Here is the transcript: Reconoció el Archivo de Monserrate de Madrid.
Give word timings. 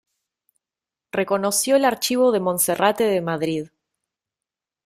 Reconoció 1.11 1.75
el 1.75 1.85
Archivo 1.85 2.31
de 2.31 2.39
Monserrate 2.39 3.03
de 3.03 3.21
Madrid. 3.21 3.67